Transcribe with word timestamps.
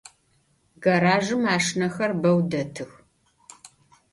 Garajjım 0.83 1.41
maşşinexer 1.45 2.11
beu 2.21 2.39
detıx. 2.51 2.91